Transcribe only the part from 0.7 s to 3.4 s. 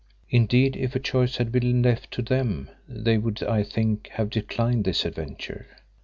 if a choice had been left to them, they